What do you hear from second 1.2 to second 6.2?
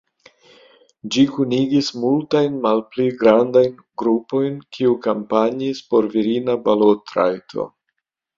kunigis multajn malpli grandajn grupojn kiu kampanjis por